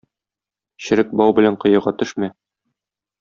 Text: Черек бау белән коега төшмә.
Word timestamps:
Черек 0.85 1.13
бау 1.21 1.35
белән 1.41 1.59
коега 1.65 1.93
төшмә. 2.01 2.31